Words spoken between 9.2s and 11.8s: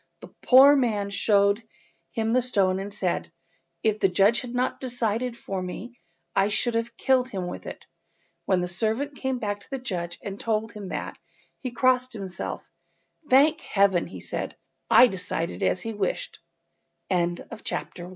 back to the judge and told him that, he